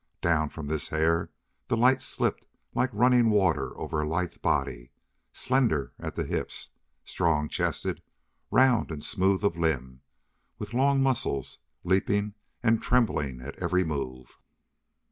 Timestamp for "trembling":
12.81-13.41